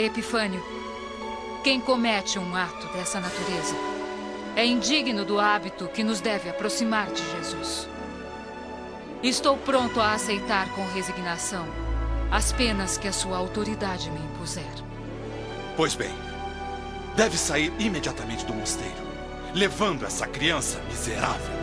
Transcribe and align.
Pai 0.00 0.06
Epifânio, 0.06 0.64
quem 1.62 1.78
comete 1.78 2.38
um 2.38 2.56
ato 2.56 2.86
dessa 2.94 3.20
natureza 3.20 3.74
é 4.56 4.64
indigno 4.64 5.26
do 5.26 5.38
hábito 5.38 5.88
que 5.88 6.02
nos 6.02 6.22
deve 6.22 6.48
aproximar 6.48 7.10
de 7.10 7.22
Jesus. 7.32 7.86
Estou 9.22 9.58
pronto 9.58 10.00
a 10.00 10.14
aceitar 10.14 10.70
com 10.70 10.86
resignação 10.94 11.66
as 12.30 12.50
penas 12.50 12.96
que 12.96 13.08
a 13.08 13.12
sua 13.12 13.36
autoridade 13.36 14.10
me 14.10 14.20
impuser. 14.20 14.72
Pois 15.76 15.94
bem, 15.94 16.14
deve 17.14 17.36
sair 17.36 17.70
imediatamente 17.78 18.46
do 18.46 18.54
mosteiro, 18.54 19.06
levando 19.52 20.06
essa 20.06 20.26
criança 20.26 20.80
miserável 20.88 21.59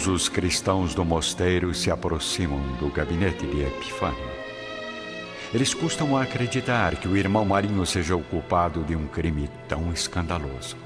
Todos 0.00 0.22
os 0.22 0.28
cristãos 0.30 0.94
do 0.94 1.04
mosteiro 1.04 1.74
se 1.74 1.90
aproximam 1.90 2.58
do 2.78 2.88
gabinete 2.88 3.46
de 3.46 3.60
Epifânio. 3.60 4.30
Eles 5.52 5.74
custam 5.74 6.16
acreditar 6.16 6.96
que 6.96 7.06
o 7.06 7.18
irmão 7.18 7.44
Marinho 7.44 7.84
seja 7.84 8.16
o 8.16 8.22
culpado 8.22 8.82
de 8.82 8.96
um 8.96 9.06
crime 9.06 9.50
tão 9.68 9.92
escandaloso. 9.92 10.78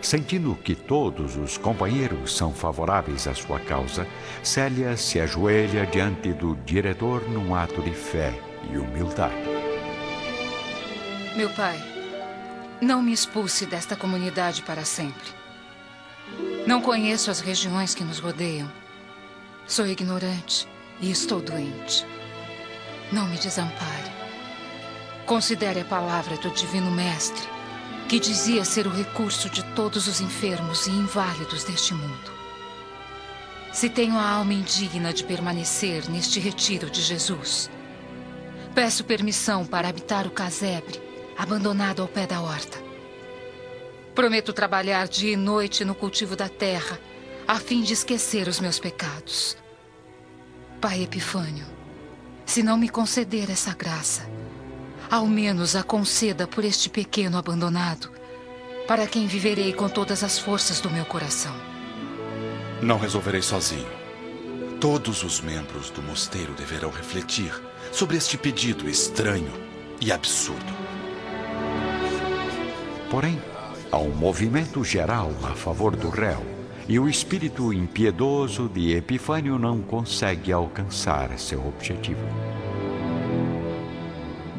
Sentindo 0.00 0.54
que 0.54 0.76
todos 0.76 1.36
os 1.36 1.58
companheiros 1.58 2.36
são 2.36 2.54
favoráveis 2.54 3.26
à 3.26 3.34
sua 3.34 3.58
causa, 3.58 4.06
Célia 4.40 4.96
se 4.96 5.18
ajoelha 5.18 5.84
diante 5.84 6.32
do 6.32 6.54
diretor 6.64 7.28
num 7.28 7.56
ato 7.56 7.82
de 7.82 7.90
fé 7.90 8.32
e 8.70 8.78
humildade. 8.78 9.34
Meu 11.34 11.50
pai, 11.50 11.76
não 12.80 13.02
me 13.02 13.12
expulse 13.12 13.66
desta 13.66 13.96
comunidade 13.96 14.62
para 14.62 14.84
sempre. 14.84 15.43
Não 16.66 16.80
conheço 16.80 17.30
as 17.30 17.40
regiões 17.40 17.94
que 17.94 18.02
nos 18.02 18.18
rodeiam. 18.18 18.70
Sou 19.66 19.86
ignorante 19.86 20.66
e 20.98 21.10
estou 21.10 21.42
doente. 21.42 22.06
Não 23.12 23.26
me 23.26 23.36
desampare. 23.36 24.12
Considere 25.26 25.80
a 25.80 25.84
palavra 25.84 26.36
do 26.38 26.50
Divino 26.50 26.90
Mestre, 26.90 27.46
que 28.08 28.18
dizia 28.18 28.64
ser 28.64 28.86
o 28.86 28.90
recurso 28.90 29.50
de 29.50 29.62
todos 29.74 30.06
os 30.06 30.20
enfermos 30.20 30.86
e 30.86 30.90
inválidos 30.90 31.64
deste 31.64 31.92
mundo. 31.92 32.32
Se 33.72 33.90
tenho 33.90 34.16
a 34.16 34.26
alma 34.26 34.54
indigna 34.54 35.12
de 35.12 35.24
permanecer 35.24 36.08
neste 36.08 36.40
retiro 36.40 36.88
de 36.88 37.02
Jesus, 37.02 37.70
peço 38.74 39.04
permissão 39.04 39.66
para 39.66 39.88
habitar 39.88 40.26
o 40.26 40.30
casebre 40.30 41.02
abandonado 41.36 42.00
ao 42.00 42.08
pé 42.08 42.26
da 42.26 42.40
horta. 42.40 42.83
Prometo 44.14 44.52
trabalhar 44.52 45.08
dia 45.08 45.32
e 45.32 45.36
noite 45.36 45.84
no 45.84 45.92
cultivo 45.92 46.36
da 46.36 46.48
terra, 46.48 47.00
a 47.48 47.56
fim 47.56 47.82
de 47.82 47.92
esquecer 47.92 48.46
os 48.46 48.60
meus 48.60 48.78
pecados. 48.78 49.56
Pai 50.80 51.02
Epifânio, 51.02 51.66
se 52.46 52.62
não 52.62 52.76
me 52.76 52.88
conceder 52.88 53.50
essa 53.50 53.74
graça, 53.74 54.28
ao 55.10 55.26
menos 55.26 55.74
a 55.74 55.82
conceda 55.82 56.46
por 56.46 56.64
este 56.64 56.88
pequeno 56.88 57.36
abandonado, 57.36 58.12
para 58.86 59.04
quem 59.06 59.26
viverei 59.26 59.72
com 59.72 59.88
todas 59.88 60.22
as 60.22 60.38
forças 60.38 60.80
do 60.80 60.90
meu 60.90 61.04
coração. 61.04 61.54
Não 62.80 62.98
resolverei 62.98 63.42
sozinho. 63.42 63.90
Todos 64.80 65.24
os 65.24 65.40
membros 65.40 65.90
do 65.90 66.02
mosteiro 66.02 66.52
deverão 66.54 66.90
refletir 66.90 67.52
sobre 67.90 68.16
este 68.16 68.38
pedido 68.38 68.88
estranho 68.88 69.52
e 70.00 70.12
absurdo. 70.12 70.72
Porém, 73.10 73.40
Há 73.94 73.98
um 73.98 74.10
movimento 74.10 74.82
geral 74.82 75.30
a 75.44 75.54
favor 75.54 75.94
do 75.94 76.08
réu 76.08 76.44
e 76.88 76.98
o 76.98 77.08
espírito 77.08 77.72
impiedoso 77.72 78.68
de 78.68 78.92
Epifânio 78.92 79.56
não 79.56 79.80
consegue 79.82 80.52
alcançar 80.52 81.38
seu 81.38 81.64
objetivo. 81.64 82.26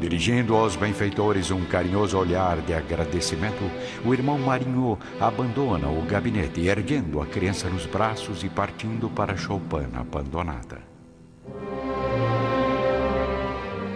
Dirigindo 0.00 0.56
aos 0.56 0.74
benfeitores 0.74 1.50
um 1.50 1.66
carinhoso 1.66 2.16
olhar 2.16 2.62
de 2.62 2.72
agradecimento, 2.72 3.70
o 4.06 4.14
irmão 4.14 4.38
Marinho 4.38 4.98
abandona 5.20 5.86
o 5.86 6.00
gabinete, 6.06 6.66
erguendo 6.66 7.20
a 7.20 7.26
criança 7.26 7.68
nos 7.68 7.84
braços 7.84 8.42
e 8.42 8.48
partindo 8.48 9.10
para 9.10 9.34
a 9.34 9.36
choupana 9.36 10.00
abandonada. 10.00 10.80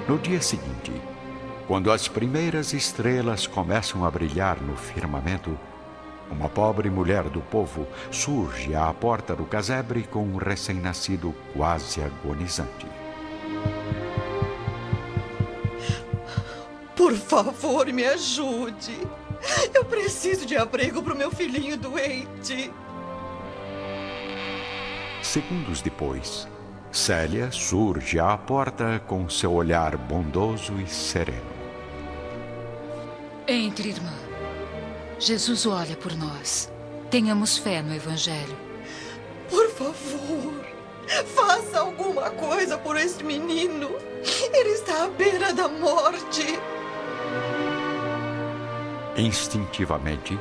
No 0.07 0.19
dia 0.19 0.43
seguinte, 0.43 0.93
quando 1.71 1.93
as 1.93 2.09
primeiras 2.09 2.73
estrelas 2.73 3.47
começam 3.47 4.05
a 4.05 4.11
brilhar 4.11 4.61
no 4.61 4.75
firmamento, 4.77 5.57
uma 6.29 6.49
pobre 6.49 6.91
mulher 6.91 7.23
do 7.29 7.41
povo 7.43 7.87
surge 8.11 8.75
à 8.75 8.93
porta 8.93 9.37
do 9.37 9.45
casebre 9.45 10.03
com 10.03 10.25
um 10.25 10.37
recém-nascido 10.37 11.33
quase 11.57 12.03
agonizante. 12.03 12.89
Por 16.97 17.15
favor, 17.15 17.87
me 17.87 18.05
ajude. 18.05 19.07
Eu 19.73 19.85
preciso 19.85 20.47
de 20.47 20.57
abrigo 20.57 21.01
para 21.05 21.15
o 21.15 21.17
meu 21.17 21.31
filhinho 21.31 21.77
doente. 21.77 22.73
Segundos 25.23 25.81
depois, 25.81 26.49
Célia 26.91 27.53
surge 27.53 28.19
à 28.19 28.37
porta 28.37 29.01
com 29.07 29.29
seu 29.29 29.53
olhar 29.53 29.97
bondoso 29.97 30.73
e 30.81 30.89
sereno. 30.89 31.60
Entre, 33.51 33.89
irmã. 33.89 34.13
Jesus 35.19 35.67
olha 35.67 35.97
por 35.97 36.17
nós. 36.17 36.73
Tenhamos 37.11 37.59
fé 37.59 37.83
no 37.83 37.93
Evangelho. 37.93 38.57
Por 39.51 39.69
favor, 39.71 40.65
faça 41.35 41.81
alguma 41.81 42.31
coisa 42.31 42.79
por 42.79 42.97
este 42.97 43.25
menino. 43.25 43.89
Ele 44.55 44.69
está 44.69 45.03
à 45.03 45.09
beira 45.09 45.53
da 45.53 45.67
morte. 45.67 46.61
Instintivamente, 49.17 50.39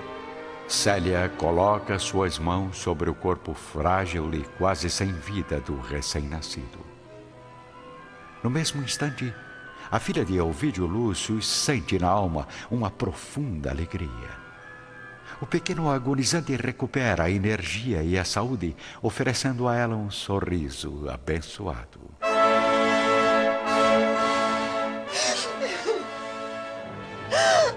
Célia 0.68 1.34
coloca 1.36 1.98
suas 1.98 2.38
mãos 2.38 2.78
sobre 2.78 3.09
o 3.09 3.16
corpo 3.16 3.56
frágil 3.56 4.31
e 4.36 4.44
quase 4.59 4.88
sem 4.88 5.12
vida 5.12 5.59
do 5.59 5.80
recém-nascido. 5.80 6.78
No 8.44 8.51
mesmo 8.51 8.83
instante, 8.83 9.33
a 9.91 10.00
filha 10.00 10.24
de 10.24 10.38
Elvídio 10.38 10.86
Lúcio 10.86 11.41
sente 11.41 11.97
na 11.97 12.07
alma 12.07 12.47
uma 12.69 12.91
profunda 12.91 13.71
alegria. 13.71 14.39
O 15.41 15.45
pequeno 15.45 15.89
agonizante 15.89 16.56
recupera 16.56 17.24
a 17.24 17.31
energia 17.31 18.03
e 18.03 18.18
a 18.18 18.25
saúde, 18.25 18.75
oferecendo 19.01 19.68
a 19.68 19.75
ela 19.75 19.95
um 19.95 20.12
sorriso 20.12 21.09
abençoado. 21.09 22.01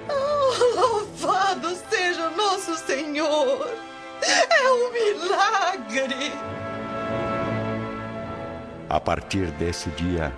Oh, 0.08 0.74
louvado 0.74 1.76
seja 1.88 2.28
o 2.28 2.36
nosso 2.36 2.74
Senhor! 2.84 3.68
É 4.22 4.70
um 4.70 4.92
milagre! 4.92 6.32
A 8.88 9.00
partir 9.00 9.50
desse 9.52 9.88
dia, 9.90 10.32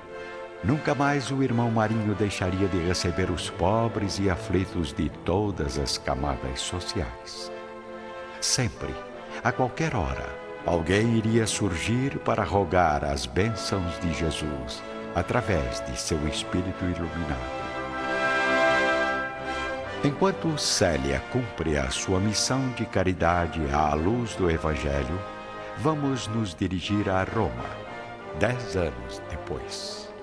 Nunca 0.65 0.95
mais 0.95 1.31
o 1.31 1.43
irmão 1.43 1.71
Marinho 1.71 2.15
deixaria 2.15 2.67
de 2.69 2.79
receber 2.79 3.31
os 3.31 3.51
pobres 3.51 4.19
e 4.19 4.31
aflitos 4.31 4.95
de 4.95 5.11
todas 5.11 5.79
as 5.79 5.99
camadas 5.99 6.61
sociais. 6.61 7.53
Sempre, 8.41 8.95
a 9.43 9.53
qualquer 9.53 9.95
hora, 9.95 10.27
alguém 10.65 11.17
iria 11.17 11.47
surgir 11.47 12.19
para 12.21 12.43
rogar 12.43 13.05
as 13.05 13.27
bênçãos 13.27 14.01
de 14.01 14.15
Jesus 14.15 14.83
através 15.15 15.85
de 15.85 16.01
seu 16.01 16.27
espírito 16.27 16.83
iluminado. 16.83 17.65
Enquanto 20.03 20.57
Célia 20.59 21.23
cumpre 21.31 21.77
a 21.77 21.91
sua 21.91 22.19
missão 22.19 22.71
de 22.71 22.87
caridade 22.87 23.61
à 23.71 23.93
luz 23.93 24.35
do 24.35 24.51
Evangelho, 24.51 25.21
vamos 25.79 26.27
nos 26.29 26.55
dirigir 26.55 27.09
a 27.11 27.23
Roma 27.23 27.85
dez 28.39 28.77
anos 28.77 29.23
depois. 29.31 30.14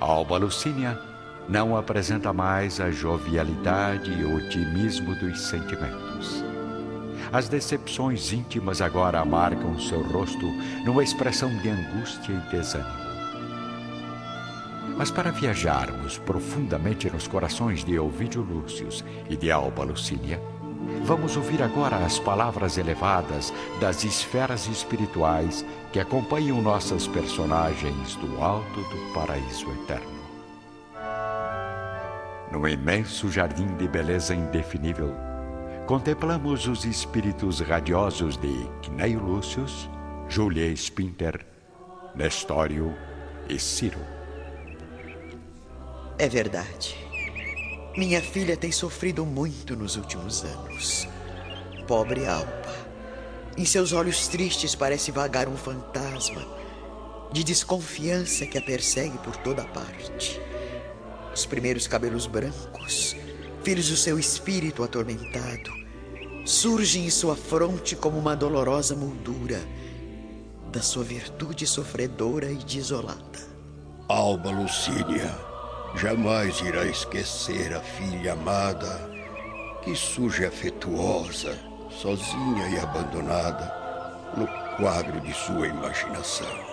Alba 0.00 0.38
Lucínia 0.38 0.98
não 1.48 1.76
apresenta 1.76 2.32
mais 2.32 2.80
a 2.80 2.90
jovialidade 2.90 4.12
e 4.12 4.24
otimismo 4.24 5.14
dos 5.14 5.40
sentimentos. 5.40 6.44
As 7.32 7.48
decepções 7.48 8.32
íntimas 8.32 8.80
agora 8.80 9.24
marcam 9.24 9.78
seu 9.78 10.02
rosto 10.02 10.46
numa 10.84 11.02
expressão 11.02 11.48
de 11.58 11.68
angústia 11.68 12.32
e 12.32 12.50
desânimo. 12.50 13.08
Mas 14.96 15.10
para 15.10 15.30
viajarmos 15.30 16.18
profundamente 16.18 17.08
nos 17.10 17.28
corações 17.28 17.84
de 17.84 17.98
Ovidio 17.98 18.42
Lúcius 18.42 19.04
e 19.28 19.36
de 19.36 19.50
Alba 19.50 19.84
Lucínia, 19.84 20.40
vamos 21.04 21.36
ouvir 21.36 21.62
agora 21.62 21.96
as 21.96 22.18
palavras 22.18 22.78
elevadas 22.78 23.52
das 23.80 24.04
esferas 24.04 24.66
espirituais 24.66 25.64
que 25.92 26.00
acompanham 26.00 26.60
nossas 26.60 27.06
personagens 27.06 28.16
do 28.16 28.42
alto 28.42 28.80
do 28.82 29.12
paraíso 29.14 29.70
eterno. 29.72 30.18
No 32.52 32.66
imenso 32.66 33.30
jardim 33.30 33.76
de 33.76 33.86
beleza 33.86 34.34
indefinível, 34.34 35.14
contemplamos 35.86 36.66
os 36.66 36.84
espíritos 36.84 37.60
radiosos 37.60 38.36
de 38.36 38.68
Cneio 38.82 39.20
Lúcius, 39.20 39.88
Julia 40.28 40.74
Spinter, 40.74 41.46
Nestório 42.14 42.94
e 43.48 43.58
Ciro. 43.58 44.00
É 46.18 46.28
verdade. 46.28 47.07
Minha 47.98 48.22
filha 48.22 48.56
tem 48.56 48.70
sofrido 48.70 49.26
muito 49.26 49.74
nos 49.74 49.96
últimos 49.96 50.44
anos. 50.44 51.08
Pobre 51.88 52.28
Alba. 52.28 52.72
Em 53.56 53.64
seus 53.64 53.92
olhos 53.92 54.28
tristes 54.28 54.72
parece 54.76 55.10
vagar 55.10 55.48
um 55.48 55.56
fantasma 55.56 56.46
de 57.32 57.42
desconfiança 57.42 58.46
que 58.46 58.56
a 58.56 58.62
persegue 58.62 59.18
por 59.18 59.36
toda 59.38 59.64
parte. 59.64 60.40
Os 61.34 61.44
primeiros 61.44 61.88
cabelos 61.88 62.28
brancos, 62.28 63.16
filhos 63.64 63.88
do 63.88 63.96
seu 63.96 64.16
espírito 64.16 64.84
atormentado, 64.84 65.72
surgem 66.44 67.04
em 67.04 67.10
sua 67.10 67.34
fronte 67.34 67.96
como 67.96 68.16
uma 68.16 68.36
dolorosa 68.36 68.94
moldura 68.94 69.60
da 70.70 70.80
sua 70.80 71.02
virtude 71.02 71.66
sofredora 71.66 72.48
e 72.48 72.58
desolada. 72.58 73.40
Alba 74.08 74.52
Lucínia 74.52 75.47
jamais 75.96 76.60
irá 76.60 76.84
esquecer 76.84 77.74
a 77.74 77.80
filha 77.80 78.32
amada 78.32 79.10
que 79.82 79.94
surge 79.94 80.44
afetuosa, 80.44 81.58
sozinha 81.90 82.68
e 82.68 82.78
abandonada 82.78 83.74
no 84.36 84.46
quadro 84.76 85.20
de 85.20 85.32
sua 85.32 85.66
imaginação. 85.66 86.68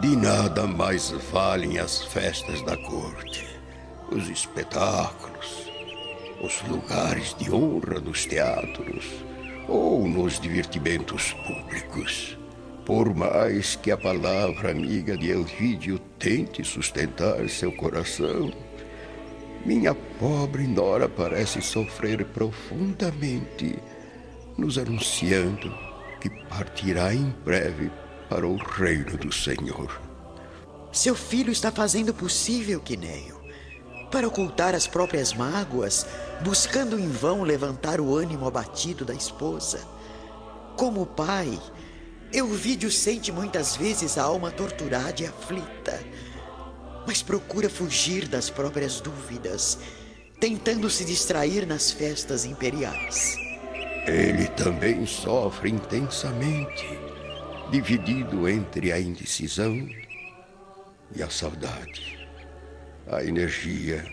De 0.00 0.16
nada 0.16 0.66
mais 0.66 1.10
valem 1.32 1.78
as 1.78 2.02
festas 2.04 2.62
da 2.62 2.76
corte, 2.76 3.46
os 4.10 4.28
espetáculos, 4.28 5.70
os 6.42 6.62
lugares 6.62 7.34
de 7.38 7.52
honra 7.52 8.00
dos 8.00 8.24
teatros 8.24 9.04
ou 9.68 10.08
nos 10.08 10.40
divertimentos 10.40 11.32
públicos. 11.46 12.38
Por 12.86 13.14
mais 13.14 13.76
que 13.76 13.90
a 13.90 13.96
palavra 13.96 14.70
amiga 14.70 15.16
de 15.16 15.30
Elvídio 15.30 16.00
tente 16.20 16.62
sustentar 16.62 17.48
seu 17.48 17.72
coração, 17.72 18.52
minha 19.64 19.94
pobre 19.94 20.66
Nora 20.66 21.08
parece 21.08 21.62
sofrer 21.62 22.26
profundamente, 22.26 23.78
nos 24.56 24.76
anunciando 24.76 25.74
que 26.20 26.28
partirá 26.44 27.14
em 27.14 27.34
breve 27.42 27.90
para 28.28 28.46
o 28.46 28.56
reino 28.56 29.16
do 29.16 29.32
Senhor. 29.32 30.00
Seu 30.92 31.14
filho 31.14 31.50
está 31.50 31.72
fazendo 31.72 32.10
o 32.10 32.14
possível, 32.14 32.80
Quineio, 32.80 33.40
para 34.10 34.28
ocultar 34.28 34.74
as 34.74 34.86
próprias 34.86 35.32
mágoas, 35.32 36.06
buscando 36.42 36.98
em 36.98 37.08
vão 37.08 37.42
levantar 37.42 37.98
o 37.98 38.14
ânimo 38.14 38.46
abatido 38.46 39.06
da 39.06 39.14
esposa. 39.14 39.80
Como 40.76 41.06
pai, 41.06 41.58
Euvídio 42.32 42.90
sente 42.92 43.32
muitas 43.32 43.76
vezes 43.76 44.16
a 44.16 44.22
alma 44.22 44.52
torturada 44.52 45.20
e 45.20 45.26
aflita, 45.26 46.00
mas 47.04 47.22
procura 47.22 47.68
fugir 47.68 48.28
das 48.28 48.48
próprias 48.48 49.00
dúvidas, 49.00 49.78
tentando 50.38 50.88
se 50.88 51.04
distrair 51.04 51.66
nas 51.66 51.90
festas 51.90 52.44
imperiais. 52.44 53.36
Ele 54.06 54.46
também 54.48 55.04
sofre 55.06 55.70
intensamente, 55.70 56.86
dividido 57.70 58.48
entre 58.48 58.92
a 58.92 59.00
indecisão 59.00 59.88
e 61.14 61.22
a 61.22 61.28
saudade, 61.28 62.28
a 63.10 63.24
energia 63.24 64.04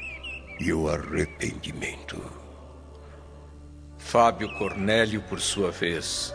e 0.60 0.74
o 0.74 0.90
arrependimento. 0.90 2.20
Fábio 4.00 4.52
Cornélio, 4.58 5.22
por 5.22 5.40
sua 5.40 5.70
vez, 5.70 6.34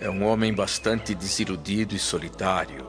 é 0.00 0.10
um 0.10 0.24
homem 0.24 0.52
bastante 0.52 1.14
desiludido 1.14 1.94
e 1.94 1.98
solitário. 1.98 2.86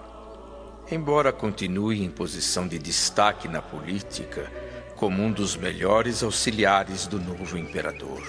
Embora 0.91 1.31
continue 1.31 2.03
em 2.03 2.09
posição 2.09 2.67
de 2.67 2.77
destaque 2.79 3.47
na 3.47 3.61
política, 3.61 4.51
como 4.95 5.21
um 5.21 5.31
dos 5.31 5.55
melhores 5.55 6.23
auxiliares 6.23 7.07
do 7.07 7.19
novo 7.19 7.57
imperador. 7.57 8.23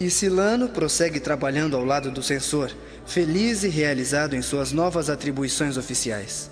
E 0.00 0.10
Silano 0.10 0.68
prossegue 0.68 1.20
trabalhando 1.20 1.76
ao 1.76 1.84
lado 1.84 2.10
do 2.10 2.22
censor, 2.22 2.72
feliz 3.06 3.62
e 3.62 3.68
realizado 3.68 4.34
em 4.34 4.42
suas 4.42 4.72
novas 4.72 5.08
atribuições 5.08 5.76
oficiais. 5.76 6.50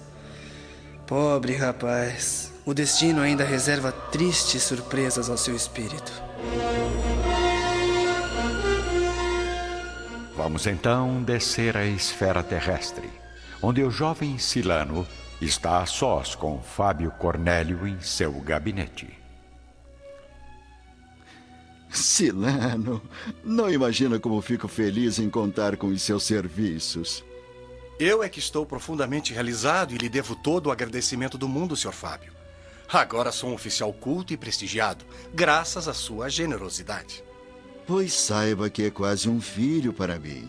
Pobre 1.06 1.55
rapaz, 1.55 2.53
o 2.64 2.73
destino 2.73 3.20
ainda 3.20 3.43
reserva 3.43 3.91
tristes 3.91 4.62
surpresas 4.62 5.29
ao 5.29 5.37
seu 5.37 5.56
espírito. 5.56 6.12
Vamos 10.43 10.67
então 10.67 11.23
descer 11.23 11.77
a 11.77 11.85
esfera 11.85 12.43
terrestre, 12.43 13.11
onde 13.61 13.85
o 13.85 13.91
jovem 13.91 14.39
Silano 14.39 15.06
está 15.39 15.82
a 15.82 15.85
sós 15.85 16.35
com 16.35 16.63
Fábio 16.63 17.11
Cornélio 17.11 17.87
em 17.87 18.01
seu 18.01 18.32
gabinete. 18.41 19.06
Silano, 21.91 23.03
não 23.44 23.70
imagina 23.70 24.19
como 24.19 24.41
fico 24.41 24.67
feliz 24.67 25.19
em 25.19 25.29
contar 25.29 25.77
com 25.77 25.89
os 25.89 26.01
seus 26.01 26.23
serviços. 26.23 27.23
Eu 27.99 28.23
é 28.23 28.29
que 28.31 28.39
estou 28.39 28.65
profundamente 28.65 29.35
realizado 29.35 29.93
e 29.93 29.99
lhe 29.99 30.09
devo 30.09 30.35
todo 30.35 30.69
o 30.69 30.73
agradecimento 30.73 31.37
do 31.37 31.47
mundo, 31.47 31.77
Sr. 31.77 31.93
Fábio. 31.93 32.32
Agora 32.91 33.31
sou 33.31 33.51
um 33.51 33.55
oficial 33.55 33.93
culto 33.93 34.32
e 34.32 34.39
prestigiado, 34.39 35.05
graças 35.35 35.87
à 35.87 35.93
sua 35.93 36.31
generosidade. 36.31 37.23
Pois 37.91 38.13
saiba 38.13 38.70
que 38.70 38.85
é 38.85 38.91
quase 38.93 39.29
um 39.29 39.41
filho 39.41 39.93
para 39.93 40.17
mim. 40.17 40.49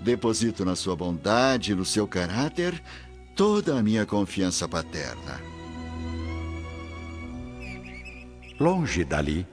Deposito 0.00 0.64
na 0.64 0.74
sua 0.74 0.96
bondade 0.96 1.70
e 1.70 1.74
no 1.76 1.84
seu 1.84 2.08
caráter 2.08 2.82
toda 3.36 3.78
a 3.78 3.82
minha 3.84 4.04
confiança 4.04 4.66
paterna. 4.66 5.40
Longe 8.58 9.04
dali, 9.04 9.46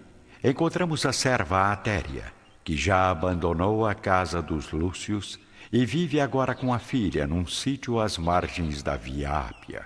encontramos 0.43 1.05
a 1.05 1.13
serva 1.13 1.71
Atéria, 1.71 2.33
que 2.63 2.75
já 2.75 3.11
abandonou 3.11 3.85
a 3.85 3.93
casa 3.93 4.41
dos 4.41 4.71
Lúcios 4.71 5.39
e 5.71 5.85
vive 5.85 6.19
agora 6.19 6.55
com 6.55 6.73
a 6.73 6.79
filha 6.79 7.27
num 7.27 7.45
sítio 7.45 7.99
às 7.99 8.17
margens 8.17 8.81
da 8.81 8.97
Via 8.97 9.29
Ápia. 9.29 9.85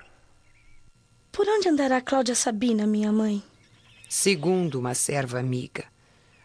Por 1.30 1.46
onde 1.46 1.68
andará 1.68 2.00
Cláudia 2.00 2.36
Sabina, 2.36 2.88
minha 2.88 3.12
mãe? 3.12 3.44
Segundo 4.08 4.80
uma 4.80 4.94
serva 4.94 5.40
amiga, 5.42 5.84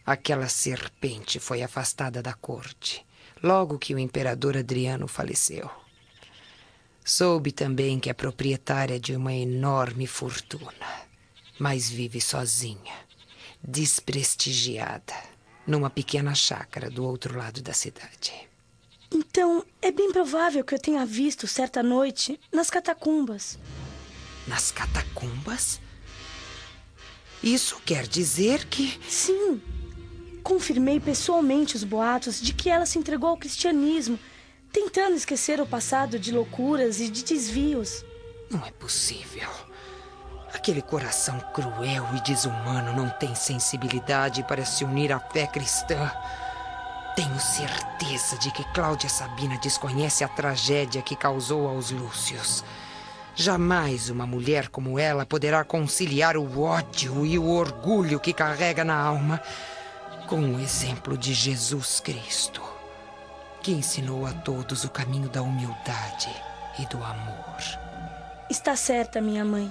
Aquela 0.05 0.49
serpente 0.49 1.39
foi 1.39 1.63
afastada 1.63 2.21
da 2.23 2.33
corte 2.33 3.07
logo 3.43 3.79
que 3.79 3.95
o 3.95 3.99
imperador 3.99 4.57
Adriano 4.57 5.09
faleceu. 5.09 5.69
Soube 7.05 7.51
também 7.51 7.99
que 7.99 8.09
é 8.09 8.13
proprietária 8.13 8.99
de 8.99 9.17
uma 9.17 9.33
enorme 9.33 10.07
fortuna, 10.07 10.87
mas 11.59 11.91
vive 11.91 12.21
sozinha, 12.21 12.95
desprestigiada, 13.63 15.15
numa 15.67 15.91
pequena 15.91 16.35
chácara 16.35 16.89
do 16.89 17.05
outro 17.05 17.37
lado 17.37 17.61
da 17.61 17.73
cidade. 17.73 18.33
Então, 19.11 19.65
é 19.83 19.91
bem 19.91 20.13
provável 20.13 20.65
que 20.65 20.75
eu 20.75 20.79
tenha 20.79 21.05
visto 21.05 21.47
certa 21.47 21.83
noite 21.83 22.41
nas 22.53 22.71
catacumbas. 22.71 23.59
Nas 24.47 24.71
catacumbas? 24.71 25.81
Isso 27.43 27.81
quer 27.85 28.07
dizer 28.07 28.65
que. 28.67 28.99
Sim, 29.09 29.61
confirmei 30.43 31.01
pessoalmente 31.01 31.77
os 31.77 31.85
boatos 31.85 32.41
de 32.41 32.53
que 32.53 32.69
ela 32.69 32.85
se 32.85 32.99
entregou 32.99 33.31
ao 33.31 33.37
cristianismo, 33.37 34.19
tentando 34.73 35.17
esquecer 35.17 35.61
o 35.61 35.67
passado 35.67 36.19
de 36.19 36.33
loucuras 36.33 37.01
e 37.01 37.09
de 37.09 37.25
desvios. 37.25 38.05
Não 38.51 38.65
é 38.67 38.71
possível. 38.73 39.49
Aquele 40.53 40.83
coração 40.83 41.41
cruel 41.55 42.07
e 42.15 42.21
desumano 42.21 42.95
não 42.95 43.09
tem 43.09 43.35
sensibilidade 43.35 44.43
para 44.45 44.65
se 44.65 44.85
unir 44.85 45.13
à 45.13 45.19
fé 45.19 45.47
cristã. 45.47 46.13
Tenho 47.17 47.41
certeza 47.41 48.37
de 48.39 48.51
que 48.53 48.65
Cláudia 48.73 49.09
Sabina 49.09 49.59
desconhece 49.59 50.25
a 50.25 50.29
tragédia 50.29 51.03
que 51.03 51.17
causou 51.17 51.67
aos 51.69 51.91
Lúcios. 51.91 52.63
Jamais 53.35 54.11
uma 54.11 54.27
mulher 54.27 54.69
como 54.69 54.99
ela 54.99 55.25
poderá 55.25 55.65
conciliar 55.65 56.37
o 56.37 56.61
ódio 56.61 57.25
e 57.25 57.39
o 57.39 57.49
orgulho 57.49 58.21
que 58.21 58.33
carrega 58.33 58.85
na 58.85 58.95
alma 58.95 59.41
com 60.33 60.55
o 60.55 60.59
exemplo 60.59 61.19
de 61.19 61.35
Jesus 61.35 62.01
Cristo, 62.01 62.63
que 63.61 63.71
ensinou 63.71 64.25
a 64.25 64.33
todos 64.33 64.83
o 64.83 64.89
caminho 64.89 65.29
da 65.29 65.43
humildade 65.43 66.31
e 66.79 66.87
do 66.87 66.97
amor. 67.05 67.59
Está 68.49 68.75
certa, 68.75 69.21
minha 69.21 69.45
mãe. 69.45 69.71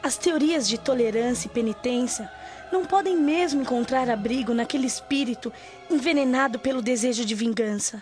As 0.00 0.16
teorias 0.16 0.68
de 0.68 0.78
tolerância 0.78 1.48
e 1.48 1.50
penitência 1.50 2.30
não 2.70 2.84
podem 2.84 3.16
mesmo 3.16 3.62
encontrar 3.62 4.08
abrigo 4.08 4.54
naquele 4.54 4.86
espírito 4.86 5.52
envenenado 5.90 6.56
pelo 6.60 6.80
desejo 6.80 7.24
de 7.24 7.34
vingança. 7.34 8.00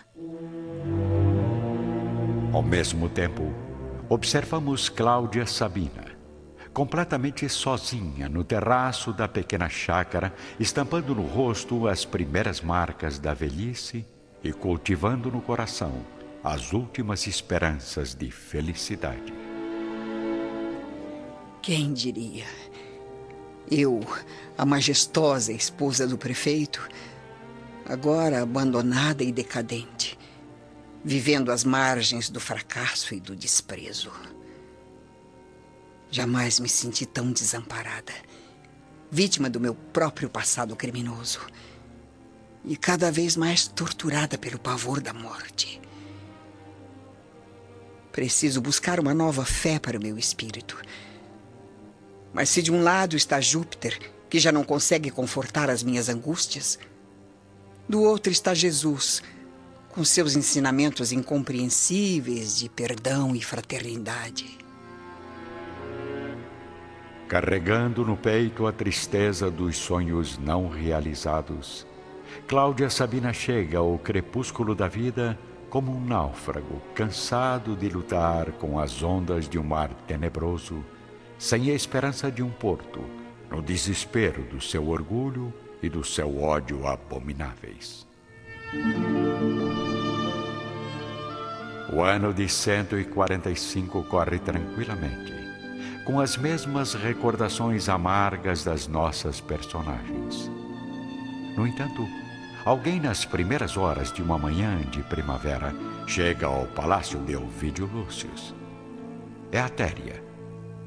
Ao 2.53 2.61
mesmo 2.61 3.09
tempo, 3.09 3.51
observamos 4.07 4.89
Cláudia 4.89 5.47
Sabina, 5.47 6.12
completamente 6.73 7.47
sozinha 7.47 8.27
no 8.27 8.43
terraço 8.43 9.13
da 9.13 9.27
pequena 9.27 9.69
chácara, 9.69 10.33
estampando 10.59 11.13
no 11.13 11.21
rosto 11.21 11.87
as 11.87 12.03
primeiras 12.03 12.61
marcas 12.61 13.19
da 13.19 13.33
velhice 13.33 14.05
e 14.43 14.51
cultivando 14.51 15.31
no 15.31 15.39
coração 15.39 16.03
as 16.43 16.73
últimas 16.73 17.27
esperanças 17.27 18.13
de 18.15 18.29
felicidade. 18.31 19.33
Quem 21.61 21.93
diria? 21.93 22.45
Eu, 23.71 24.01
a 24.57 24.65
majestosa 24.65 25.53
esposa 25.53 26.05
do 26.05 26.17
prefeito, 26.17 26.89
agora 27.85 28.41
abandonada 28.41 29.23
e 29.23 29.31
decadente, 29.31 30.19
vivendo 31.05 31.51
às 31.51 31.63
margens 31.63 32.29
do 32.29 32.41
fracasso 32.41 33.15
e 33.15 33.21
do 33.21 33.33
desprezo. 33.33 34.11
Jamais 36.13 36.59
me 36.59 36.69
senti 36.69 37.05
tão 37.05 37.31
desamparada, 37.31 38.13
vítima 39.09 39.49
do 39.49 39.59
meu 39.59 39.73
próprio 39.73 40.29
passado 40.29 40.75
criminoso 40.75 41.39
e 42.63 42.77
cada 42.77 43.11
vez 43.11 43.35
mais 43.35 43.67
torturada 43.67 44.37
pelo 44.37 44.59
pavor 44.59 45.01
da 45.01 45.13
morte. 45.13 45.81
Preciso 48.11 48.61
buscar 48.61 48.99
uma 48.99 49.13
nova 49.13 49.43
fé 49.43 49.79
para 49.79 49.97
o 49.97 50.01
meu 50.01 50.17
espírito 50.17 50.77
mas 52.33 52.49
se 52.49 52.61
de 52.61 52.71
um 52.71 52.81
lado 52.81 53.15
está 53.15 53.39
Júpiter, 53.39 53.97
que 54.27 54.39
já 54.39 54.51
não 54.51 54.63
consegue 54.63 55.11
confortar 55.11 55.69
as 55.69 55.83
minhas 55.83 56.09
angústias, 56.09 56.79
do 57.87 58.01
outro 58.01 58.31
está 58.31 58.55
Jesus, 58.55 59.21
com 59.89 60.03
seus 60.03 60.35
ensinamentos 60.35 61.11
incompreensíveis 61.11 62.57
de 62.57 62.67
perdão 62.67 63.35
e 63.35 63.41
fraternidade. 63.41 64.62
Carregando 67.33 68.05
no 68.05 68.15
peito 68.15 68.67
a 68.67 68.71
tristeza 68.71 69.49
dos 69.49 69.75
sonhos 69.75 70.37
não 70.37 70.67
realizados, 70.67 71.83
Cláudia 72.47 72.91
Sabina 72.91 73.33
chega 73.33 73.79
ao 73.79 73.97
crepúsculo 73.97 74.75
da 74.75 74.87
vida 74.87 75.35
como 75.67 75.91
um 75.91 75.99
náufrago, 75.99 76.79
cansado 76.93 77.75
de 77.75 77.89
lutar 77.89 78.51
com 78.51 78.77
as 78.77 79.01
ondas 79.01 79.49
de 79.49 79.57
um 79.57 79.63
mar 79.63 79.89
tenebroso 80.05 80.85
sem 81.39 81.71
a 81.71 81.73
esperança 81.73 82.31
de 82.31 82.43
um 82.43 82.51
porto, 82.51 83.03
no 83.49 83.63
desespero 83.63 84.43
do 84.43 84.61
seu 84.61 84.87
orgulho 84.87 85.51
e 85.81 85.89
do 85.89 86.03
seu 86.03 86.39
ódio 86.39 86.85
abomináveis. 86.85 88.05
O 91.91 91.99
ano 92.03 92.31
de 92.31 92.47
145 92.47 94.03
corre 94.03 94.37
tranquilamente, 94.37 95.52
com 96.05 96.19
as 96.19 96.35
mesmas 96.35 96.93
recordações 96.93 97.87
amargas 97.87 98.63
das 98.63 98.87
nossas 98.87 99.39
personagens. 99.39 100.51
No 101.55 101.65
entanto, 101.65 102.07
alguém 102.65 102.99
nas 102.99 103.23
primeiras 103.23 103.77
horas 103.77 104.11
de 104.11 104.21
uma 104.21 104.37
manhã 104.37 104.81
de 104.91 105.01
primavera 105.03 105.73
chega 106.05 106.47
ao 106.47 106.65
palácio 106.67 107.19
de 107.19 107.35
Ovídio 107.35 107.85
Lúcius. 107.85 108.53
É 109.51 109.59
a 109.59 109.69
Téria, 109.69 110.21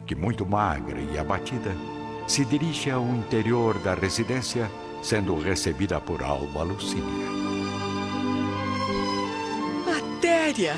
que, 0.07 0.15
muito 0.15 0.45
magra 0.45 1.01
e 1.01 1.19
abatida, 1.19 1.75
se 2.27 2.45
dirige 2.45 2.91
ao 2.91 3.07
interior 3.07 3.79
da 3.79 3.95
residência, 3.95 4.71
sendo 5.03 5.39
recebida 5.39 6.01
por 6.01 6.23
Alba 6.23 6.63
Lucínia. 6.63 7.27
Matéria! 9.87 10.75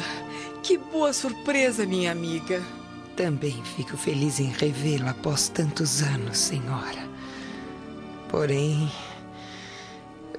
Que 0.62 0.76
boa 0.76 1.12
surpresa, 1.12 1.86
minha 1.86 2.12
amiga! 2.12 2.77
Também 3.18 3.60
fico 3.64 3.96
feliz 3.96 4.38
em 4.38 4.46
revê-la 4.52 5.10
após 5.10 5.48
tantos 5.48 6.02
anos, 6.02 6.38
senhora. 6.38 7.04
Porém, 8.28 8.88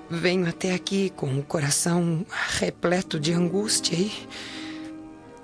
venho 0.10 0.48
até 0.48 0.74
aqui 0.74 1.10
com 1.10 1.38
o 1.38 1.44
coração 1.44 2.26
repleto 2.58 3.20
de 3.20 3.34
angústia 3.34 3.98
e, 3.98 4.14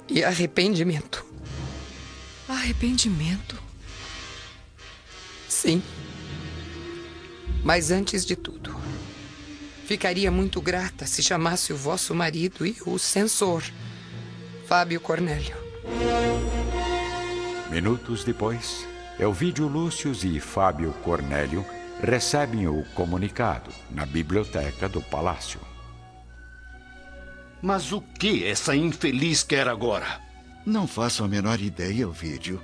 e 0.07 0.23
arrependimento. 0.23 1.25
Arrependimento? 2.47 3.61
Sim. 5.49 5.83
Mas 7.65 7.91
antes 7.91 8.25
de 8.25 8.37
tudo, 8.37 8.73
ficaria 9.85 10.31
muito 10.31 10.61
grata 10.61 11.05
se 11.05 11.21
chamasse 11.21 11.73
o 11.73 11.77
vosso 11.77 12.15
marido 12.15 12.65
e 12.65 12.77
o 12.85 12.97
censor, 12.97 13.61
Fábio 14.69 15.01
Cornélio. 15.01 15.57
Minutos 17.69 18.23
depois, 18.23 18.87
Elvídio 19.19 19.67
Lúcius 19.67 20.23
e 20.23 20.39
Fábio 20.39 20.93
Cornélio 21.03 21.65
recebem 21.99 22.67
o 22.67 22.83
comunicado 22.93 23.71
na 23.89 24.05
biblioteca 24.05 24.87
do 24.87 25.01
palácio. 25.01 25.59
Mas 27.61 27.91
o 27.91 28.01
que 28.01 28.45
essa 28.45 28.75
infeliz 28.75 29.41
quer 29.41 29.67
agora? 29.67 30.21
Não 30.63 30.85
faço 30.85 31.23
a 31.23 31.27
menor 31.27 31.59
ideia, 31.59 32.07
Ovídio. 32.07 32.61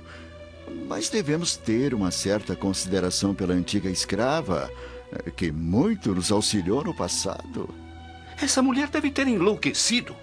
Mas 0.86 1.08
devemos 1.08 1.56
ter 1.56 1.94
uma 1.94 2.12
certa 2.12 2.54
consideração 2.54 3.34
pela 3.34 3.54
antiga 3.54 3.90
escrava, 3.90 4.70
eh, 5.12 5.30
que 5.30 5.50
muito 5.50 6.14
nos 6.14 6.30
auxiliou 6.30 6.84
no 6.84 6.94
passado. 6.94 7.68
Essa 8.40 8.62
mulher 8.62 8.88
deve 8.88 9.10
ter 9.10 9.26
enlouquecido. 9.26 10.14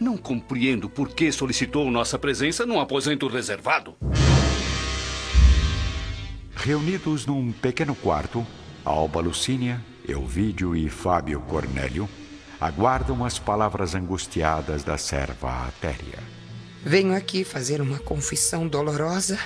Não 0.00 0.16
compreendo 0.16 0.88
por 0.88 1.08
que 1.08 1.32
solicitou 1.32 1.90
nossa 1.90 2.18
presença 2.18 2.64
num 2.64 2.80
aposento 2.80 3.26
reservado. 3.26 3.96
Reunidos 6.54 7.26
num 7.26 7.52
pequeno 7.52 7.94
quarto, 7.94 8.46
Alba 8.84 9.20
Lucínia, 9.20 9.84
Elvídio 10.08 10.74
e 10.76 10.88
Fábio 10.88 11.40
Cornélio 11.40 12.08
aguardam 12.60 13.24
as 13.24 13.38
palavras 13.38 13.94
angustiadas 13.94 14.82
da 14.82 14.98
serva 14.98 15.66
Atéria. 15.66 16.18
Venho 16.82 17.14
aqui 17.14 17.44
fazer 17.44 17.80
uma 17.80 17.98
confissão 17.98 18.66
dolorosa 18.66 19.38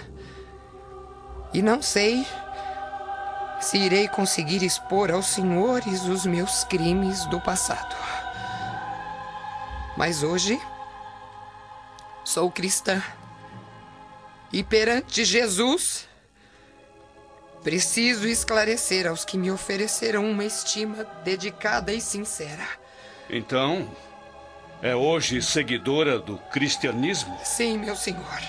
e 1.53 1.61
não 1.61 1.83
sei 1.83 2.25
se 3.61 3.79
irei 3.79 4.09
conseguir 4.09 4.63
expor 4.63 5.11
aos 5.11 5.27
senhores 5.27 6.03
os 6.05 6.27
meus 6.27 6.65
crimes 6.65 7.27
do 7.27 7.41
passado. 7.41 7.95
Mas 9.97 10.23
hoje 10.23 10.61
sou 12.25 12.51
cristã 12.51 13.03
e 14.53 14.63
perante 14.63 15.25
Jesus 15.25 16.09
preciso 17.63 18.27
esclarecer 18.27 19.07
aos 19.07 19.25
que 19.25 19.39
me 19.39 19.51
ofereceram 19.51 20.29
uma 20.29 20.45
estima 20.45 21.05
dedicada 21.25 21.93
e 21.93 22.01
sincera. 22.01 22.67
Então, 23.31 23.89
é 24.83 24.97
hoje 24.97 25.41
seguidora 25.41 26.19
do 26.19 26.39
cristianismo? 26.39 27.39
Sim, 27.45 27.79
meu 27.79 27.95
senhor. 27.95 28.41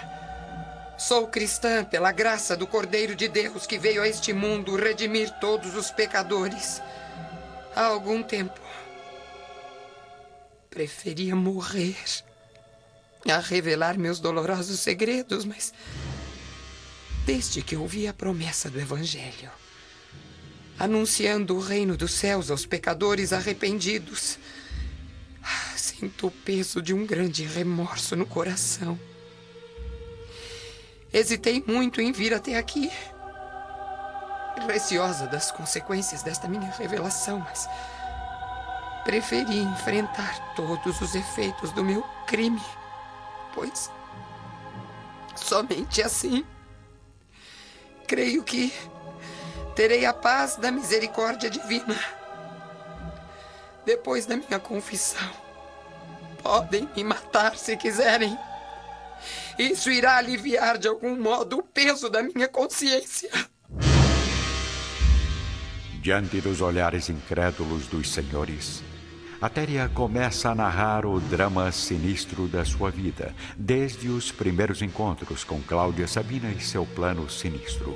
Sou 0.97 1.27
cristã 1.27 1.83
pela 1.83 2.11
graça 2.11 2.55
do 2.55 2.65
Cordeiro 2.65 3.15
de 3.15 3.27
Deus 3.27 3.67
que 3.67 3.77
veio 3.77 4.01
a 4.01 4.07
este 4.07 4.33
mundo 4.33 4.75
redimir 4.75 5.29
todos 5.39 5.75
os 5.75 5.91
pecadores. 5.91 6.81
Há 7.75 7.85
algum 7.85 8.23
tempo. 8.23 8.62
Preferia 10.73 11.35
morrer 11.35 11.95
a 13.29 13.37
revelar 13.37 13.97
meus 13.97 14.19
dolorosos 14.19 14.79
segredos, 14.79 15.45
mas. 15.45 15.73
Desde 17.25 17.61
que 17.61 17.75
ouvi 17.75 18.07
a 18.07 18.13
promessa 18.13 18.69
do 18.69 18.79
Evangelho, 18.79 19.51
anunciando 20.77 21.55
o 21.55 21.59
reino 21.59 21.95
dos 21.95 22.13
céus 22.13 22.49
aos 22.49 22.65
pecadores 22.65 23.31
arrependidos, 23.31 24.39
Sinto 25.75 26.27
o 26.27 26.31
peso 26.31 26.81
de 26.81 26.93
um 26.93 27.05
grande 27.05 27.43
remorso 27.43 28.15
no 28.15 28.25
coração. 28.25 28.99
Hesitei 31.11 31.63
muito 31.67 32.01
em 32.01 32.11
vir 32.11 32.33
até 32.33 32.57
aqui. 32.57 32.91
Receosa 34.67 35.27
das 35.27 35.51
consequências 35.51 36.23
desta 36.23 36.47
minha 36.47 36.71
revelação, 36.71 37.39
mas. 37.39 37.67
Preferi 39.03 39.59
enfrentar 39.59 40.53
todos 40.55 41.01
os 41.01 41.15
efeitos 41.15 41.71
do 41.71 41.83
meu 41.83 42.03
crime, 42.25 42.61
pois 43.53 43.91
somente 45.35 46.01
assim 46.01 46.45
creio 48.07 48.43
que 48.43 48.73
terei 49.75 50.05
a 50.05 50.13
paz 50.13 50.55
da 50.55 50.71
misericórdia 50.71 51.49
divina. 51.49 51.99
Depois 53.85 54.25
da 54.25 54.37
minha 54.37 54.59
confissão, 54.59 55.31
podem 56.41 56.87
me 56.95 57.03
matar 57.03 57.55
se 57.57 57.75
quiserem. 57.75 58.37
Isso 59.57 59.89
irá 59.89 60.17
aliviar 60.17 60.77
de 60.77 60.87
algum 60.87 61.19
modo 61.19 61.57
o 61.57 61.63
peso 61.63 62.09
da 62.09 62.21
minha 62.21 62.47
consciência. 62.47 63.29
Diante 66.01 66.41
dos 66.41 66.61
olhares 66.61 67.09
incrédulos 67.09 67.87
dos 67.87 68.11
senhores, 68.11 68.83
Atéria 69.43 69.91
começa 69.93 70.51
a 70.51 70.55
narrar 70.55 71.05
o 71.05 71.19
drama 71.19 71.69
sinistro 71.69 72.47
da 72.47 72.63
sua 72.63 72.89
vida, 72.89 73.35
desde 73.57 74.07
os 74.07 74.31
primeiros 74.31 74.81
encontros 74.81 75.43
com 75.43 75.61
Cláudia 75.61 76.07
Sabina 76.07 76.49
e 76.49 76.61
seu 76.61 76.85
plano 76.85 77.29
sinistro, 77.29 77.93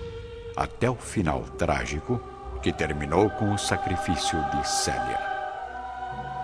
até 0.57 0.89
o 0.89 0.95
final 0.97 1.43
trágico 1.57 2.21
que 2.61 2.73
terminou 2.73 3.29
com 3.29 3.53
o 3.53 3.57
sacrifício 3.57 4.37
de 4.51 4.67
Célia. 4.67 5.21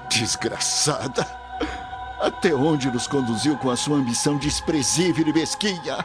Desgraçada! 0.09 1.27
Até 2.21 2.55
onde 2.55 2.89
nos 2.89 3.05
conduziu 3.05 3.57
com 3.57 3.71
a 3.71 3.75
sua 3.75 3.97
ambição 3.97 4.37
desprezível 4.37 5.27
e 5.27 5.33
mesquinha? 5.33 5.97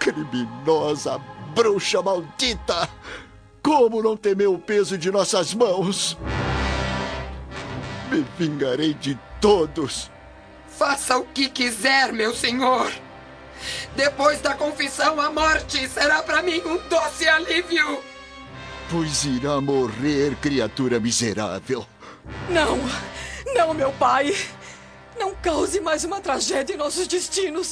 Criminosa, 0.00 1.20
bruxa 1.54 2.00
maldita! 2.00 2.88
Como 3.62 4.02
não 4.02 4.16
temeu 4.16 4.54
o 4.54 4.58
peso 4.58 4.96
de 4.96 5.10
nossas 5.10 5.52
mãos? 5.52 6.16
Me 8.10 8.24
vingarei 8.38 8.94
de 8.94 9.18
todos. 9.40 10.10
Faça 10.68 11.16
o 11.16 11.24
que 11.24 11.48
quiser, 11.48 12.12
meu 12.12 12.34
senhor. 12.34 12.92
Depois 13.94 14.40
da 14.40 14.54
confissão, 14.54 15.20
a 15.20 15.30
morte 15.30 15.88
será 15.88 16.22
para 16.22 16.42
mim 16.42 16.60
um 16.64 16.76
doce 16.88 17.26
alívio. 17.26 18.02
Pois 18.90 19.24
irá 19.24 19.60
morrer, 19.60 20.36
criatura 20.36 21.00
miserável. 21.00 21.86
Não, 22.48 22.78
não, 23.54 23.74
meu 23.74 23.92
pai. 23.92 24.36
Não 25.18 25.34
cause 25.36 25.80
mais 25.80 26.04
uma 26.04 26.20
tragédia 26.20 26.74
em 26.74 26.76
nossos 26.76 27.06
destinos. 27.06 27.70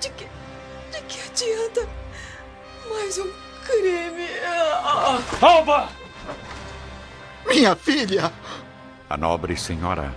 De 0.00 0.10
que, 0.10 0.26
de 0.92 1.02
que 1.08 1.20
adianta 1.22 1.88
mais 2.88 3.18
um 3.18 3.32
crime? 3.64 4.28
Alba! 5.40 6.05
Minha 7.46 7.76
filha! 7.76 8.32
A 9.08 9.16
nobre 9.16 9.56
senhora, 9.56 10.12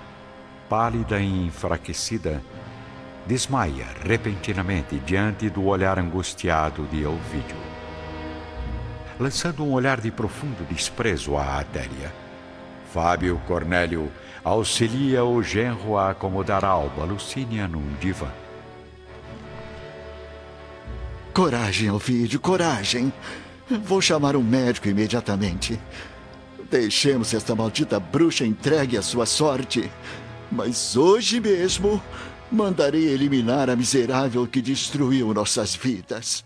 pálida 0.67 1.19
e 1.19 1.45
enfraquecida, 1.45 2.41
desmaia 3.25 3.87
repentinamente 4.03 4.97
diante 4.99 5.49
do 5.49 5.65
olhar 5.65 5.99
angustiado 5.99 6.85
de 6.87 7.05
Ovídio. 7.05 7.57
Lançando 9.19 9.63
um 9.63 9.71
olhar 9.71 10.01
de 10.01 10.11
profundo 10.11 10.65
desprezo 10.67 11.37
à 11.37 11.59
Adélia, 11.59 12.11
Fábio 12.91 13.39
Cornélio 13.45 14.11
auxilia 14.43 15.23
o 15.23 15.43
genro 15.43 15.97
a 15.97 16.09
acomodar 16.09 16.65
Alba 16.65 17.03
Lucínia 17.03 17.67
num 17.67 17.93
divã. 17.99 18.31
Coragem, 21.33 21.91
Ovídio, 21.91 22.39
coragem. 22.39 23.13
Vou 23.69 24.01
chamar 24.01 24.35
um 24.35 24.41
médico 24.41 24.89
imediatamente. 24.89 25.79
Deixemos 26.69 27.33
esta 27.33 27.55
maldita 27.55 27.99
bruxa 27.99 28.45
entregue 28.45 28.97
à 28.97 29.01
sua 29.01 29.25
sorte. 29.25 29.89
Mas 30.51 30.95
hoje 30.95 31.39
mesmo 31.39 32.01
mandarei 32.51 33.07
eliminar 33.07 33.69
a 33.69 33.75
miserável 33.75 34.45
que 34.47 34.61
destruiu 34.61 35.33
nossas 35.33 35.75
vidas. 35.75 36.43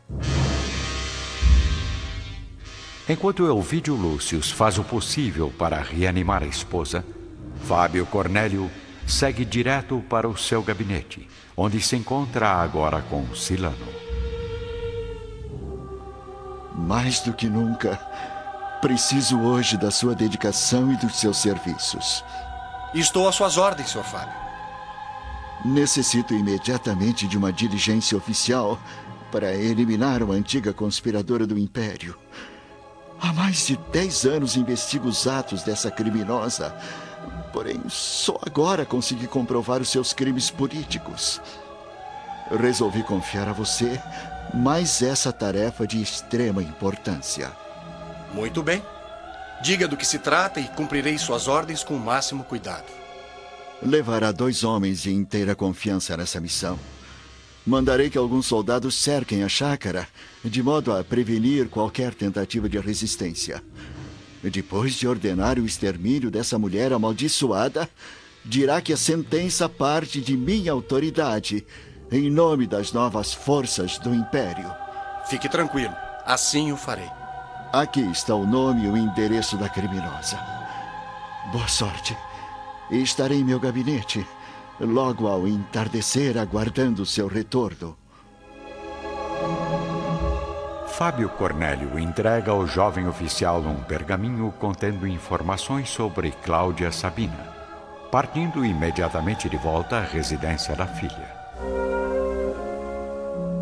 Enquanto 3.08 3.46
Elvídio 3.46 3.96
Lúcius 3.96 4.50
faz 4.50 4.78
o 4.78 4.84
possível 4.84 5.52
para 5.58 5.82
reanimar 5.82 6.42
a 6.42 6.48
esposa, 6.48 7.06
Fábio 7.66 8.06
Cornélio 8.06 8.72
segue 9.06 9.44
direto 9.44 10.02
para 10.10 10.28
o 10.28 10.38
seu 10.38 10.64
gabinete, 10.64 11.28
onde 11.56 11.82
se 11.82 11.98
encontra 11.98 12.48
agora 12.48 13.02
com 13.02 13.36
Silano. 13.36 13.88
Mais 16.76 17.20
do 17.20 17.34
que 17.34 17.48
nunca, 17.48 18.00
preciso 18.84 19.40
hoje 19.40 19.78
da 19.78 19.90
sua 19.90 20.14
dedicação 20.14 20.92
e 20.92 20.98
dos 20.98 21.16
seus 21.16 21.38
serviços. 21.38 22.22
Estou 22.94 23.30
às 23.30 23.36
suas 23.36 23.58
ordens, 23.58 23.92
Sr. 23.92 24.04
Fábio. 24.04 24.36
Necessito 25.64 26.34
imediatamente 26.34 27.26
de 27.26 27.38
uma 27.38 27.54
diligência 27.54 28.18
oficial 28.18 28.78
para 29.32 29.54
eliminar 29.54 30.22
uma 30.22 30.34
antiga 30.34 30.74
conspiradora 30.74 31.48
do 31.48 31.58
Império. 31.58 32.20
Há 33.22 33.32
mais 33.32 33.68
de 33.68 33.78
dez 33.90 34.26
anos 34.26 34.58
investigo 34.58 35.08
os 35.08 35.28
atos 35.28 35.64
dessa 35.64 35.90
criminosa, 35.90 36.76
porém 37.54 37.82
só 37.88 38.38
agora 38.46 38.86
consegui 38.86 39.28
comprovar 39.28 39.82
os 39.82 39.88
seus 39.88 40.12
crimes 40.12 40.52
políticos. 40.52 41.40
Resolvi 42.60 43.02
confiar 43.02 43.48
a 43.48 43.54
você 43.54 43.98
mais 44.54 45.02
essa 45.02 45.32
tarefa 45.32 45.88
de 45.88 46.02
extrema 46.02 46.62
importância. 46.62 47.63
Muito 48.34 48.64
bem. 48.64 48.84
Diga 49.62 49.88
do 49.88 49.96
que 49.96 50.06
se 50.06 50.20
trata 50.20 50.60
e 50.60 50.68
cumprirei 50.68 51.18
suas 51.18 51.48
ordens 51.48 51.84
com 51.84 51.96
o 51.96 52.00
máximo 52.00 52.44
cuidado. 52.44 52.92
Levará 53.82 54.32
dois 54.32 54.64
homens 54.64 55.02
de 55.02 55.14
inteira 55.14 55.56
confiança 55.56 56.18
nessa 56.18 56.40
missão. 56.40 56.80
Mandarei 57.66 58.10
que 58.10 58.18
alguns 58.18 58.46
soldados 58.46 58.96
cerquem 58.96 59.44
a 59.44 59.50
chácara, 59.50 60.08
de 60.44 60.62
modo 60.62 60.92
a 60.92 61.04
prevenir 61.04 61.70
qualquer 61.70 62.14
tentativa 62.14 62.68
de 62.68 62.78
resistência. 62.78 63.64
Depois 64.44 64.96
de 64.96 65.08
ordenar 65.08 65.58
o 65.58 65.66
extermínio 65.66 66.30
dessa 66.30 66.60
mulher 66.60 66.92
amaldiçoada, 66.92 67.90
dirá 68.44 68.82
que 68.82 68.92
a 68.92 68.98
sentença 68.98 69.70
parte 69.70 70.20
de 70.20 70.36
minha 70.36 70.74
autoridade, 70.74 71.66
em 72.12 72.30
nome 72.30 72.68
das 72.68 72.92
novas 72.92 73.34
forças 73.34 73.98
do 73.98 74.14
Império. 74.14 74.70
Fique 75.30 75.48
tranquilo, 75.48 75.96
assim 76.26 76.74
o 76.74 76.78
farei. 76.78 77.23
Aqui 77.74 78.02
está 78.02 78.36
o 78.36 78.46
nome 78.46 78.86
e 78.86 78.88
o 78.88 78.96
endereço 78.96 79.58
da 79.58 79.68
criminosa. 79.68 80.40
Boa 81.52 81.68
sorte. 81.68 82.16
Estarei 82.92 83.40
em 83.40 83.44
meu 83.44 83.60
gabinete, 83.60 84.24
logo 84.80 85.28
ao 85.28 85.48
entardecer, 85.48 86.38
aguardando 86.38 87.04
seu 87.04 87.26
retorno. 87.26 87.98
Fábio 90.86 91.30
Cornélio 91.30 91.98
entrega 91.98 92.52
ao 92.52 92.68
jovem 92.68 93.08
oficial 93.08 93.62
um 93.62 93.82
pergaminho 93.84 94.54
contendo 94.60 95.08
informações 95.08 95.90
sobre 95.90 96.30
Cláudia 96.30 96.92
Sabina, 96.92 97.56
partindo 98.12 98.64
imediatamente 98.64 99.50
de 99.50 99.58
volta 99.58 99.98
à 99.98 100.02
residência 100.02 100.76
da 100.76 100.86
filha. 100.86 101.36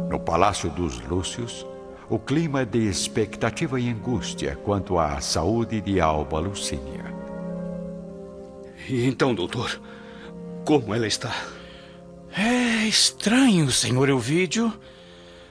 No 0.09 0.19
Palácio 0.19 0.69
dos 0.69 0.99
Lúcios, 0.99 1.65
o 2.11 2.19
clima 2.19 2.65
de 2.65 2.89
expectativa 2.89 3.79
e 3.79 3.89
angústia 3.89 4.57
quanto 4.65 4.99
à 4.99 5.21
saúde 5.21 5.79
de 5.79 6.01
Alba 6.01 6.39
Lucínia. 6.39 7.05
E 8.89 9.05
então, 9.05 9.33
doutor, 9.33 9.81
como 10.65 10.93
ela 10.93 11.07
está? 11.07 11.33
É 12.35 12.85
estranho, 12.85 13.71
senhor 13.71 14.09
Elvídio. 14.09 14.77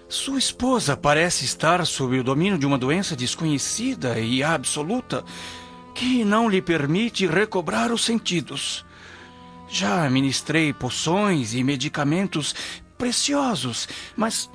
Sua 0.07 0.39
esposa 0.39 0.95
parece 0.99 1.47
estar 1.47 1.87
sob 1.87 2.19
o 2.19 2.23
domínio 2.25 2.59
de 2.59 2.67
uma 2.67 2.77
doença 2.77 3.17
desconhecida 3.17 4.21
e 4.21 4.43
absoluta 4.43 5.25
que 5.95 6.27
não 6.27 6.47
lhe 6.47 6.61
permite 6.61 7.27
recobrar 7.27 7.91
os 7.91 8.05
sentidos. 8.05 8.85
Já 9.67 10.11
ministrei 10.11 10.75
poções 10.75 11.55
e 11.55 11.65
medicamentos 11.65 12.55
preciosos, 12.99 13.89
mas 14.15 14.51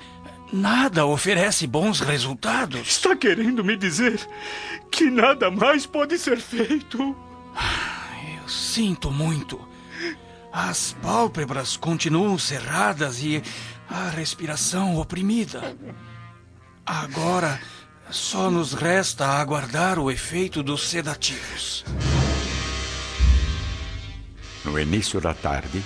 nada 0.52 1.06
oferece 1.06 1.66
bons 1.66 2.00
resultados. 2.00 2.80
Está 2.88 3.16
querendo 3.16 3.64
me 3.64 3.76
dizer 3.76 4.20
que 4.90 5.10
nada 5.10 5.50
mais 5.50 5.86
pode 5.86 6.18
ser 6.18 6.38
feito? 6.38 7.16
Eu 8.42 8.48
sinto 8.48 9.10
muito. 9.10 9.60
As 10.52 10.96
pálpebras 11.02 11.76
continuam 11.76 12.38
cerradas 12.38 13.22
e 13.22 13.42
a 13.88 14.08
respiração 14.08 14.96
oprimida. 14.96 15.76
Agora 16.84 17.60
só 18.10 18.50
nos 18.50 18.72
resta 18.72 19.26
aguardar 19.26 19.98
o 19.98 20.10
efeito 20.10 20.62
dos 20.62 20.88
sedativos. 20.88 21.84
No 24.64 24.78
início 24.78 25.20
da 25.20 25.34
tarde, 25.34 25.82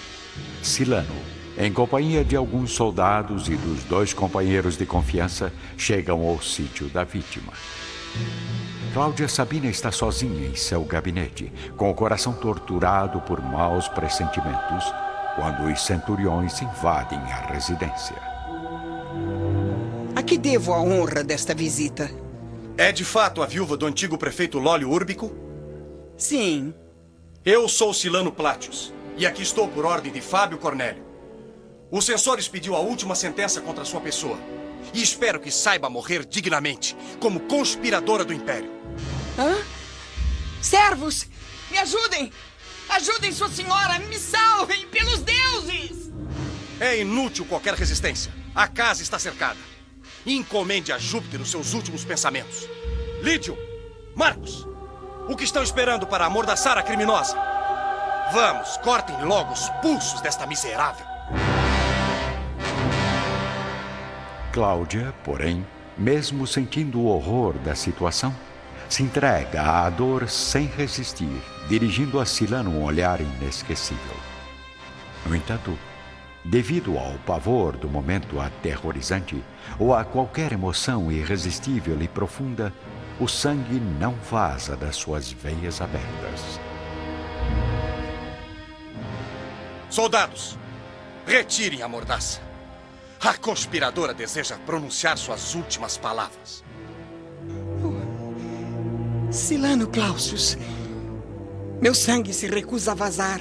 Silano, 0.62 1.14
em 1.60 1.70
companhia 1.70 2.24
de 2.24 2.34
alguns 2.34 2.72
soldados 2.72 3.46
e 3.46 3.54
dos 3.54 3.84
dois 3.84 4.14
companheiros 4.14 4.78
de 4.78 4.86
confiança, 4.86 5.52
chegam 5.76 6.26
ao 6.26 6.40
sítio 6.40 6.88
da 6.88 7.04
vítima. 7.04 7.52
Cláudia 8.94 9.28
Sabina 9.28 9.66
está 9.66 9.92
sozinha 9.92 10.48
em 10.48 10.56
seu 10.56 10.82
gabinete, 10.84 11.52
com 11.76 11.90
o 11.90 11.94
coração 11.94 12.32
torturado 12.32 13.20
por 13.20 13.42
maus 13.42 13.86
pressentimentos, 13.88 14.90
quando 15.36 15.70
os 15.70 15.84
centuriões 15.84 16.62
invadem 16.62 17.18
a 17.18 17.52
residência. 17.52 18.16
A 20.16 20.22
que 20.22 20.38
devo 20.38 20.72
a 20.72 20.80
honra 20.80 21.22
desta 21.22 21.54
visita? 21.54 22.10
É 22.78 22.90
de 22.90 23.04
fato 23.04 23.42
a 23.42 23.46
viúva 23.46 23.76
do 23.76 23.84
antigo 23.84 24.16
prefeito 24.16 24.58
Lólio 24.58 24.90
Úrbico? 24.90 25.30
Sim. 26.16 26.72
Eu 27.44 27.68
sou 27.68 27.92
Silano 27.92 28.32
Platius, 28.32 28.94
e 29.18 29.26
aqui 29.26 29.42
estou 29.42 29.68
por 29.68 29.84
ordem 29.84 30.10
de 30.10 30.22
Fábio 30.22 30.56
Cornélio. 30.56 31.09
O 31.90 32.00
censor 32.00 32.38
expediu 32.38 32.76
a 32.76 32.78
última 32.78 33.16
sentença 33.16 33.60
contra 33.60 33.84
sua 33.84 34.00
pessoa. 34.00 34.38
E 34.94 35.02
espero 35.02 35.40
que 35.40 35.50
saiba 35.50 35.90
morrer 35.90 36.24
dignamente, 36.24 36.96
como 37.18 37.40
conspiradora 37.40 38.24
do 38.24 38.32
Império. 38.32 38.70
Hã? 39.36 39.58
Servos, 40.62 41.26
me 41.68 41.78
ajudem! 41.78 42.32
Ajudem 42.88 43.32
Sua 43.32 43.48
Senhora! 43.48 43.98
Me 43.98 44.18
salvem, 44.18 44.86
pelos 44.88 45.20
deuses! 45.20 46.10
É 46.78 46.98
inútil 46.98 47.44
qualquer 47.44 47.74
resistência. 47.74 48.32
A 48.54 48.68
casa 48.68 49.02
está 49.02 49.18
cercada. 49.18 49.58
Encomende 50.24 50.92
a 50.92 50.98
Júpiter 50.98 51.40
os 51.40 51.50
seus 51.50 51.72
últimos 51.72 52.04
pensamentos. 52.04 52.68
Lídio, 53.20 53.58
Marcos, 54.14 54.66
o 55.28 55.36
que 55.36 55.44
estão 55.44 55.62
esperando 55.62 56.06
para 56.06 56.26
amordaçar 56.26 56.78
a 56.78 56.82
criminosa? 56.82 57.36
Vamos, 58.32 58.76
cortem 58.78 59.24
logo 59.24 59.52
os 59.52 59.68
pulsos 59.82 60.20
desta 60.20 60.46
miserável. 60.46 61.09
Cláudia, 64.52 65.14
porém, 65.22 65.64
mesmo 65.96 66.44
sentindo 66.44 66.98
o 66.98 67.06
horror 67.06 67.54
da 67.58 67.76
situação, 67.76 68.34
se 68.88 69.00
entrega 69.00 69.62
à 69.62 69.88
dor 69.88 70.28
sem 70.28 70.66
resistir, 70.66 71.40
dirigindo 71.68 72.18
a 72.18 72.26
Silano 72.26 72.70
um 72.70 72.82
olhar 72.82 73.20
inesquecível. 73.20 74.16
No 75.24 75.36
entanto, 75.36 75.78
devido 76.44 76.98
ao 76.98 77.12
pavor 77.24 77.76
do 77.76 77.88
momento 77.88 78.40
aterrorizante 78.40 79.40
ou 79.78 79.94
a 79.94 80.04
qualquer 80.04 80.50
emoção 80.50 81.12
irresistível 81.12 82.02
e 82.02 82.08
profunda, 82.08 82.72
o 83.20 83.28
sangue 83.28 83.78
não 83.78 84.14
vaza 84.14 84.76
das 84.76 84.96
suas 84.96 85.30
veias 85.30 85.80
abertas. 85.80 86.58
Soldados, 89.88 90.58
retirem 91.24 91.82
a 91.82 91.88
mordaça. 91.88 92.49
A 93.22 93.34
conspiradora 93.36 94.14
deseja 94.14 94.56
pronunciar 94.64 95.18
suas 95.18 95.54
últimas 95.54 95.98
palavras. 95.98 96.64
Silano 99.30 99.86
Clausius, 99.88 100.56
meu 101.80 101.94
sangue 101.94 102.32
se 102.32 102.46
recusa 102.46 102.92
a 102.92 102.94
vazar 102.94 103.40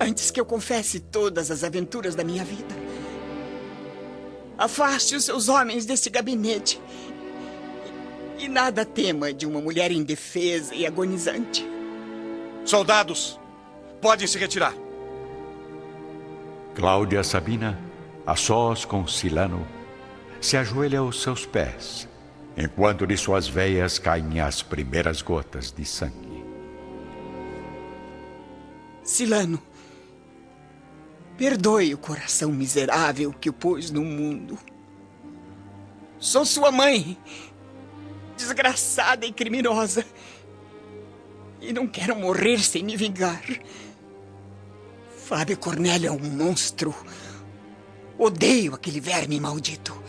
antes 0.00 0.30
que 0.30 0.40
eu 0.40 0.46
confesse 0.46 0.98
todas 0.98 1.50
as 1.50 1.62
aventuras 1.62 2.14
da 2.14 2.24
minha 2.24 2.44
vida. 2.44 2.74
Afaste 4.56 5.14
os 5.14 5.24
seus 5.24 5.48
homens 5.48 5.84
deste 5.84 6.08
gabinete 6.08 6.80
e 8.38 8.48
nada 8.48 8.84
tema 8.84 9.32
de 9.32 9.46
uma 9.46 9.60
mulher 9.60 9.92
indefesa 9.92 10.74
e 10.74 10.86
agonizante. 10.86 11.68
Soldados, 12.64 13.38
podem 14.00 14.26
se 14.26 14.38
retirar. 14.38 14.74
Cláudia 16.74 17.22
Sabina, 17.22 17.78
a 18.26 18.36
sós 18.36 18.84
com 18.84 19.06
Silano, 19.06 19.66
se 20.40 20.56
ajoelha 20.56 21.00
aos 21.00 21.22
seus 21.22 21.44
pés 21.46 22.08
enquanto 22.56 23.06
de 23.06 23.16
suas 23.16 23.48
veias 23.48 23.98
caem 23.98 24.40
as 24.40 24.62
primeiras 24.62 25.22
gotas 25.22 25.72
de 25.72 25.84
sangue. 25.84 26.44
Silano, 29.02 29.60
perdoe 31.36 31.94
o 31.94 31.98
coração 31.98 32.50
miserável 32.52 33.32
que 33.32 33.50
o 33.50 33.52
pôs 33.52 33.90
no 33.90 34.02
mundo. 34.02 34.58
Sou 36.18 36.44
sua 36.44 36.70
mãe, 36.70 37.18
desgraçada 38.36 39.26
e 39.26 39.32
criminosa, 39.32 40.06
e 41.60 41.72
não 41.72 41.86
quero 41.86 42.16
morrer 42.16 42.60
sem 42.60 42.82
me 42.82 42.96
vingar. 42.96 43.42
Fábio 45.26 45.58
Cornélio 45.58 46.08
é 46.08 46.12
um 46.12 46.18
monstro. 46.18 46.94
Odeio 48.18 48.74
aquele 48.74 49.00
verme 49.00 49.40
maldito. 49.40 50.00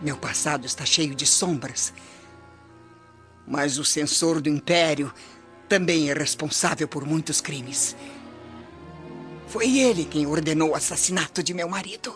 Meu 0.00 0.16
passado 0.16 0.66
está 0.66 0.84
cheio 0.84 1.14
de 1.14 1.26
sombras. 1.26 1.92
Mas 3.46 3.78
o 3.78 3.84
censor 3.84 4.40
do 4.40 4.48
Império 4.48 5.12
também 5.68 6.10
é 6.10 6.14
responsável 6.14 6.88
por 6.88 7.04
muitos 7.04 7.40
crimes. 7.40 7.96
Foi 9.46 9.78
ele 9.78 10.04
quem 10.04 10.26
ordenou 10.26 10.70
o 10.70 10.74
assassinato 10.74 11.42
de 11.42 11.52
meu 11.52 11.68
marido. 11.68 12.14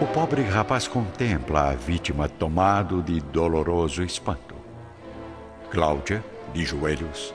O 0.00 0.06
pobre 0.06 0.42
rapaz 0.42 0.86
contempla 0.86 1.70
a 1.70 1.74
vítima 1.74 2.28
tomado 2.28 3.02
de 3.02 3.20
doloroso 3.20 4.02
espanto. 4.02 4.54
Cláudia, 5.70 6.24
de 6.52 6.64
joelhos, 6.64 7.34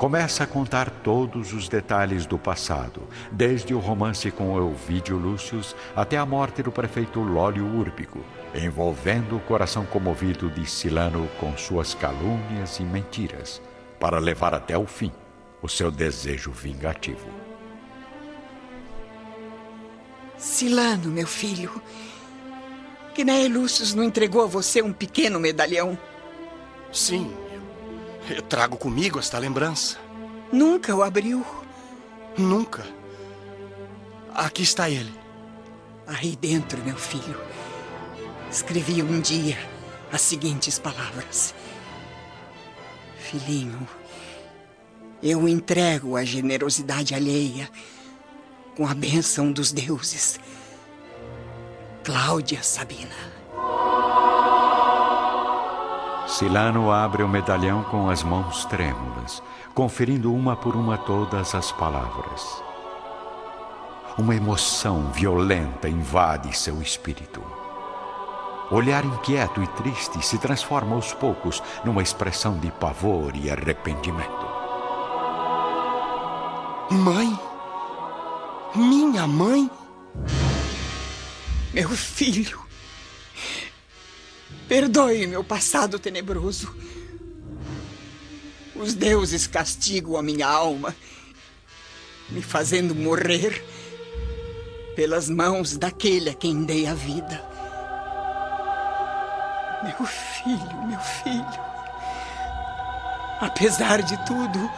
começa 0.00 0.44
a 0.44 0.46
contar 0.46 0.88
todos 0.88 1.52
os 1.52 1.68
detalhes 1.68 2.24
do 2.24 2.38
passado, 2.38 3.06
desde 3.30 3.74
o 3.74 3.78
romance 3.78 4.30
com 4.30 4.56
Elvídio 4.56 5.18
Lúcius 5.18 5.76
até 5.94 6.16
a 6.16 6.24
morte 6.24 6.62
do 6.62 6.72
prefeito 6.72 7.20
Lólio 7.20 7.66
Úrbico, 7.66 8.24
envolvendo 8.54 9.36
o 9.36 9.40
coração 9.40 9.84
comovido 9.84 10.48
de 10.48 10.64
Silano 10.64 11.28
com 11.38 11.54
suas 11.54 11.92
calúnias 11.92 12.80
e 12.80 12.82
mentiras, 12.82 13.60
para 14.00 14.18
levar 14.18 14.54
até 14.54 14.78
o 14.78 14.86
fim 14.86 15.12
o 15.60 15.68
seu 15.68 15.90
desejo 15.90 16.50
vingativo. 16.50 17.28
Silano, 20.38 21.10
meu 21.10 21.26
filho, 21.26 21.78
que 23.14 23.22
Né 23.22 23.46
Lúcius 23.48 23.92
não 23.92 24.02
entregou 24.02 24.44
a 24.44 24.46
você 24.46 24.80
um 24.80 24.94
pequeno 24.94 25.38
medalhão? 25.38 25.98
Sim, 26.90 27.30
eu 28.32 28.42
trago 28.42 28.76
comigo 28.76 29.18
esta 29.18 29.38
lembrança. 29.38 29.98
Nunca 30.52 30.94
o 30.94 31.02
abriu? 31.02 31.44
Nunca. 32.36 32.84
Aqui 34.34 34.62
está 34.62 34.88
ele. 34.88 35.12
Aí 36.06 36.36
dentro, 36.36 36.82
meu 36.82 36.96
filho, 36.96 37.40
escrevi 38.50 39.02
um 39.02 39.20
dia 39.20 39.58
as 40.12 40.20
seguintes 40.20 40.78
palavras: 40.78 41.54
Filhinho, 43.18 43.86
eu 45.22 45.48
entrego 45.48 46.16
a 46.16 46.24
generosidade 46.24 47.14
alheia 47.14 47.68
com 48.76 48.86
a 48.86 48.94
bênção 48.94 49.52
dos 49.52 49.72
deuses. 49.72 50.40
Cláudia 52.02 52.62
Sabina. 52.62 53.39
Silano 56.30 56.92
abre 56.92 57.24
o 57.24 57.28
medalhão 57.28 57.82
com 57.82 58.08
as 58.08 58.22
mãos 58.22 58.64
trêmulas, 58.66 59.42
conferindo 59.74 60.32
uma 60.32 60.54
por 60.54 60.76
uma 60.76 60.96
todas 60.96 61.56
as 61.56 61.72
palavras. 61.72 62.62
Uma 64.16 64.36
emoção 64.36 65.10
violenta 65.10 65.88
invade 65.88 66.56
seu 66.56 66.80
espírito. 66.80 67.42
Olhar 68.70 69.04
inquieto 69.04 69.60
e 69.60 69.66
triste 69.66 70.24
se 70.24 70.38
transforma 70.38 70.94
aos 70.94 71.12
poucos 71.12 71.60
numa 71.84 72.00
expressão 72.00 72.56
de 72.58 72.70
pavor 72.70 73.34
e 73.34 73.50
arrependimento. 73.50 74.46
Mãe? 76.92 77.36
Minha 78.76 79.26
mãe? 79.26 79.68
Meu 81.74 81.88
filho. 81.88 82.69
Perdoe 84.70 85.26
meu 85.26 85.42
passado 85.42 85.98
tenebroso. 85.98 86.72
Os 88.76 88.94
deuses 88.94 89.48
castigam 89.48 90.16
a 90.16 90.22
minha 90.22 90.46
alma, 90.46 90.94
me 92.28 92.40
fazendo 92.40 92.94
morrer 92.94 93.64
pelas 94.94 95.28
mãos 95.28 95.76
daquele 95.76 96.30
a 96.30 96.34
quem 96.34 96.62
dei 96.64 96.86
a 96.86 96.94
vida. 96.94 97.44
Meu 99.82 100.06
filho, 100.06 100.86
meu 100.86 101.00
filho. 101.00 101.60
Apesar 103.40 104.02
de 104.02 104.24
tudo, 104.24 104.70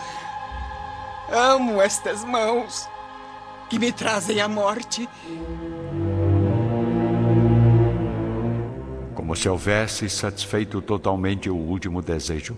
amo 1.30 1.82
estas 1.82 2.24
mãos 2.24 2.88
que 3.68 3.78
me 3.78 3.92
trazem 3.92 4.40
a 4.40 4.48
morte. 4.48 5.06
Como 9.32 9.40
se 9.40 9.48
houvesse 9.48 10.10
satisfeito 10.10 10.82
totalmente 10.82 11.48
o 11.48 11.56
último 11.56 12.02
desejo, 12.02 12.54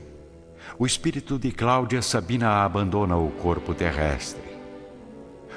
o 0.76 0.84
espírito 0.84 1.38
de 1.38 1.52
Cláudia 1.52 2.02
Sabina 2.02 2.64
abandona 2.64 3.16
o 3.16 3.30
corpo 3.30 3.72
terrestre. 3.72 4.42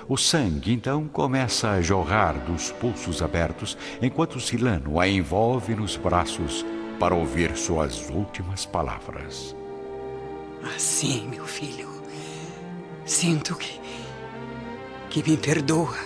O 0.07 0.15
sangue 0.15 0.71
então 0.71 1.07
começa 1.07 1.71
a 1.71 1.81
jorrar 1.81 2.33
dos 2.45 2.71
pulsos 2.71 3.23
abertos 3.23 3.75
enquanto 3.99 4.39
Silano 4.39 4.99
a 4.99 5.07
envolve 5.07 5.73
nos 5.73 5.97
braços 5.97 6.63
para 6.99 7.15
ouvir 7.15 7.57
suas 7.57 8.11
últimas 8.11 8.67
palavras. 8.67 9.55
Assim, 10.75 11.27
meu 11.29 11.47
filho. 11.47 11.89
Sinto 13.05 13.55
que. 13.55 13.79
que 15.09 15.27
me 15.27 15.35
perdoa. 15.35 15.97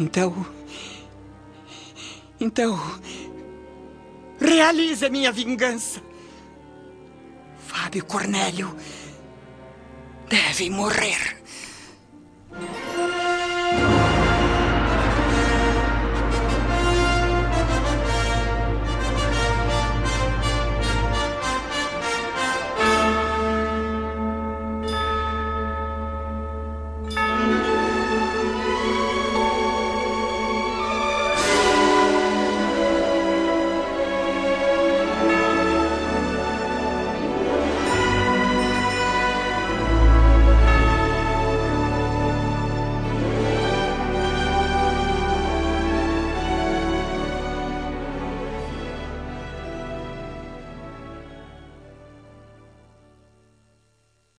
Então. 0.00 0.63
Então, 2.44 2.78
realize 4.38 5.02
a 5.02 5.08
minha 5.08 5.32
vingança. 5.32 6.02
Fábio 7.56 8.00
e 8.00 8.02
Cornélio 8.02 8.76
devem 10.28 10.68
morrer. 10.68 11.42